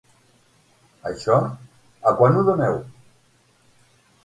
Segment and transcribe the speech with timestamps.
[1.09, 1.35] Això,
[2.11, 2.81] a quant ho doneu?